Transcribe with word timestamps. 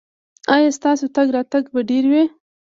ایا 0.53 0.69
ستاسو 0.77 1.05
تګ 1.15 1.27
راتګ 1.35 1.63
به 1.73 1.81
ډیر 1.89 2.03
وي؟ 2.11 2.23